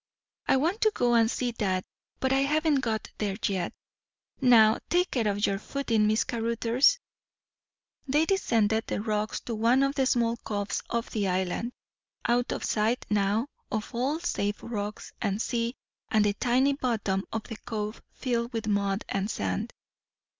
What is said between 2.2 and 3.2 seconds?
I haven't got